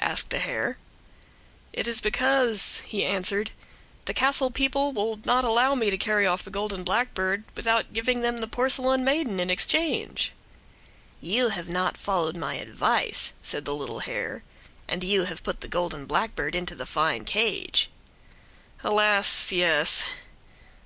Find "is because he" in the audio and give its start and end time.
1.88-3.06